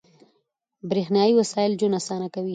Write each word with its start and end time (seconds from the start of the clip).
•برېښنايي 0.89 1.33
وسایل 1.39 1.71
ژوند 1.79 1.97
اسانه 1.99 2.27
کوي. 2.33 2.49